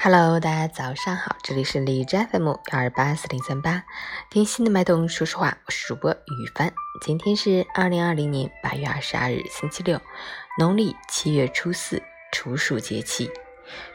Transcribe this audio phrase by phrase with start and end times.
[0.00, 3.82] Hello，大家早上好，这里是荔枝 FM 幺二八四零三八，
[4.30, 6.72] 听心的脉动，说实话，我是主播雨帆。
[7.04, 10.00] 今天是二零二零年八月二十二日，星期六，
[10.56, 12.00] 农历七月初四，
[12.30, 13.28] 处暑节气。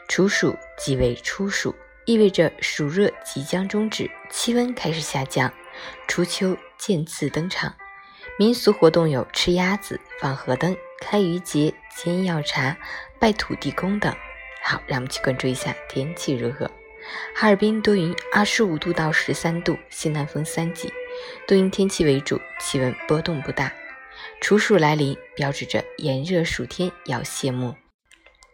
[0.06, 1.74] 处暑即为初暑，
[2.04, 5.50] 意味着暑热即将终止，气温开始下降，
[6.06, 7.74] 初秋渐次登场。
[8.38, 12.76] 民俗活动有吃鸭子、放河灯、开渔节、煎药茶、
[13.18, 14.14] 拜土地公等。
[14.66, 16.70] 好，让我们去关注一下天气如何。
[17.34, 20.90] 哈尔滨多云，二十五度到十三度，西南风三级，
[21.46, 23.70] 多云天气为主，气温波动不大。
[24.40, 27.74] 处暑来临，标志着炎热暑天要谢幕。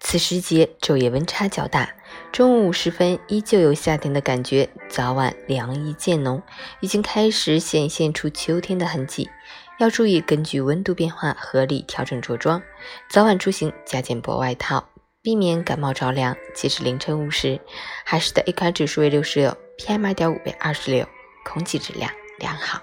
[0.01, 1.95] 此时节昼夜温差较大，
[2.33, 6.43] 中午时分依旧有夏天的感觉，早晚凉意渐浓，
[6.80, 9.30] 已经开始显现出秋天的痕迹。
[9.79, 12.61] 要注意根据温度变化合理调整着装，
[13.09, 14.90] 早晚出行加件薄外套。
[15.23, 16.34] 避免感冒着凉。
[16.55, 17.60] 截至凌晨五时，
[18.05, 21.07] 海市的 AQI 指数为六十六，PM 二点五为二十六，
[21.45, 22.80] 空气质量良好。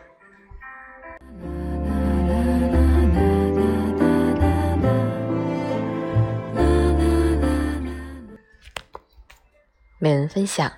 [10.00, 10.72] 美文分享：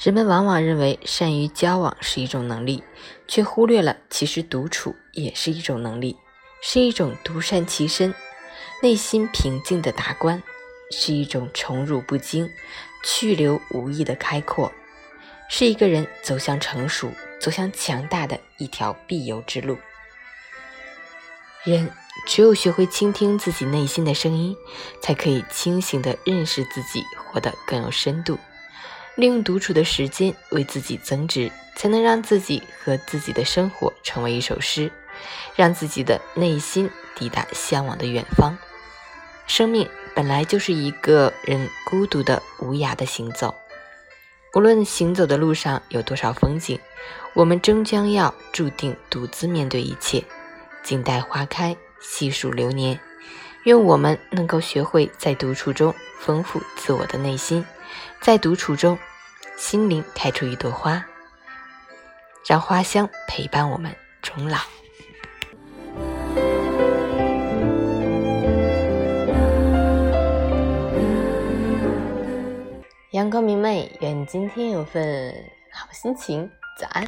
[0.00, 2.82] 人们往往认为善于交往是一种能力，
[3.28, 6.16] 却忽略了其实独处也是一种能力，
[6.60, 8.12] 是一种独善其身、
[8.82, 10.42] 内心平静的达观。
[10.92, 12.48] 是一种宠辱不惊、
[13.02, 14.70] 去留无意的开阔，
[15.48, 19.78] 是一个人走向成熟、走向强大的一条必由之路。
[21.64, 21.90] 人
[22.26, 24.56] 只有学会倾听自己内心的声音，
[25.00, 28.38] 才可以清醒地认识自己，活得更有深度。
[29.14, 34.90] 利用独处的时间为自己增值，才能让自己和自己的生活成为一首诗，
[35.54, 38.56] 让自己的内心抵达向往的远方。
[39.46, 39.88] 生命。
[40.14, 43.54] 本来就是一个人孤独的、无涯的行走。
[44.54, 46.78] 无论行走的路上有多少风景，
[47.32, 50.22] 我们终将要注定独自面对一切。
[50.82, 52.98] 静待花开，细数流年。
[53.64, 57.64] 愿我们能够学会在独处中丰富自我的内心，
[58.20, 58.98] 在独处中，
[59.56, 61.04] 心灵开出一朵花，
[62.44, 64.58] 让花香陪伴我们终老。
[73.22, 75.32] 阳光明媚，愿你今天有份
[75.70, 76.50] 好心情。
[76.76, 77.04] 早安。